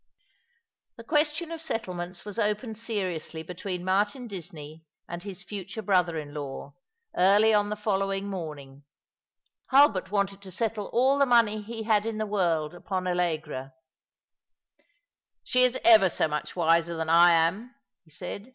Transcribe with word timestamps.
The 0.97 1.03
question 1.03 1.51
of 1.51 1.61
settlements 1.61 2.25
was 2.25 2.39
opened 2.39 2.79
seriously 2.79 3.43
between 3.43 3.85
Martin 3.85 4.25
Disney 4.27 4.83
and 5.07 5.21
his 5.21 5.43
future 5.43 5.83
brother 5.83 6.17
in 6.17 6.33
law, 6.33 6.73
early 7.15 7.53
on 7.53 7.69
the 7.69 7.75
*^ 7.75 7.77
So, 7.77 7.83
Full 7.83 7.93
Content 7.99 8.09
shall 8.09 8.09
he 8.09 8.21
my 8.23 8.37
Lot!' 8.37 8.55
287 8.55 8.81
following 8.81 8.81
morning. 8.81 8.83
Hulbert 9.67 10.11
wanted 10.11 10.41
to 10.41 10.51
settle 10.51 10.85
all 10.87 11.19
the 11.19 11.25
money 11.27 11.61
he 11.61 11.83
had 11.83 12.07
in 12.07 12.17
the 12.17 12.25
world 12.25 12.73
upon 12.73 13.03
AUegra." 13.03 13.73
She 15.43 15.61
is 15.63 15.77
ever 15.85 16.09
so 16.09 16.27
much 16.27 16.55
wiser 16.55 16.95
than 16.95 17.07
I 17.11 17.33
am," 17.33 17.67
ho 18.03 18.09
said. 18.09 18.49